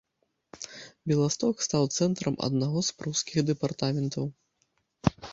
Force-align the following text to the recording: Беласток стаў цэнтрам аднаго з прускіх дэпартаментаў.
Беласток 1.09 1.55
стаў 1.65 1.83
цэнтрам 1.97 2.37
аднаго 2.47 2.79
з 2.87 2.95
прускіх 3.01 3.37
дэпартаментаў. 3.49 4.25